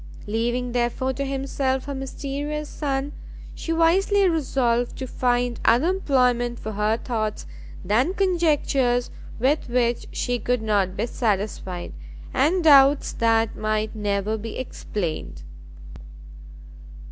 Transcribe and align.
Leaving 0.25 0.71
therefore 0.71 1.13
to 1.13 1.23
himself 1.25 1.85
her 1.85 1.93
mysterious 1.93 2.67
son, 2.67 3.11
she 3.53 3.71
wisely 3.71 4.27
resolved 4.27 4.97
to 4.97 5.05
find 5.05 5.59
other 5.63 5.89
employment 5.89 6.57
for 6.57 6.71
her 6.71 6.97
thoughts, 6.97 7.45
than 7.85 8.11
conjectures 8.15 9.11
with 9.37 9.69
which 9.69 10.07
she 10.11 10.39
could 10.39 10.63
not 10.63 10.97
be 10.97 11.05
satisfied, 11.05 11.93
and 12.33 12.63
doubts 12.63 13.13
that 13.13 13.55
might 13.55 13.95
never 13.95 14.39
be 14.39 14.57
explained. 14.57 15.43